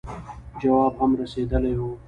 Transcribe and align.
جواب 0.61 0.93
هم 1.01 1.11
رسېدلی 1.21 1.73
وو. 1.77 1.89